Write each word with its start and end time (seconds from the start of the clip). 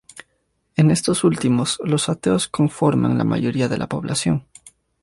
En 0.77 0.89
estos 0.89 1.23
últimos, 1.23 1.79
los 1.83 2.09
ateos 2.09 2.47
conforman 2.47 3.19
la 3.19 3.23
mayoría 3.23 3.69
de 3.69 3.77
la 3.77 3.87
población. 3.87 4.47